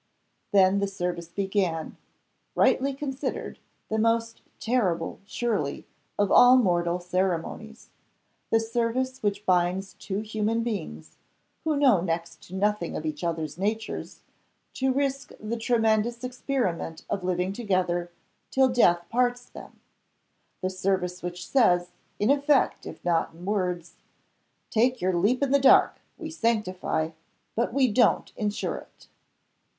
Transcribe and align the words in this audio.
Then 0.51 0.79
the 0.79 0.87
service 0.87 1.27
began 1.27 1.95
rightly 2.55 2.91
considered, 2.91 3.59
the 3.87 3.99
most 3.99 4.41
terrible, 4.59 5.19
surely, 5.27 5.85
of 6.17 6.31
all 6.31 6.57
mortal 6.57 6.99
ceremonies 6.99 7.91
the 8.49 8.59
service 8.59 9.21
which 9.21 9.45
binds 9.45 9.93
two 9.93 10.21
human 10.21 10.63
beings, 10.63 11.17
who 11.63 11.77
know 11.77 12.01
next 12.01 12.41
to 12.47 12.55
nothing 12.55 12.97
of 12.97 13.05
each 13.05 13.23
other's 13.23 13.59
natures, 13.59 14.21
to 14.73 14.91
risk 14.91 15.33
the 15.39 15.55
tremendous 15.55 16.23
experiment 16.23 17.05
of 17.07 17.23
living 17.23 17.53
together 17.53 18.11
till 18.49 18.69
death 18.69 19.05
parts 19.07 19.45
them 19.47 19.81
the 20.61 20.71
service 20.71 21.21
which 21.21 21.47
says, 21.47 21.91
in 22.17 22.31
effect 22.31 22.87
if 22.87 23.05
not 23.05 23.35
in 23.35 23.45
words, 23.45 23.97
Take 24.71 24.99
your 24.99 25.13
leap 25.13 25.43
in 25.43 25.51
the 25.51 25.59
dark: 25.59 25.99
we 26.17 26.31
sanctify, 26.31 27.11
but 27.55 27.71
we 27.71 27.87
don't 27.87 28.31
insure, 28.35 28.77
it! 28.77 29.07